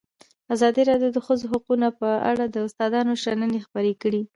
[0.53, 4.21] ازادي راډیو د د ښځو حقونه په اړه د استادانو شننې خپرې کړي.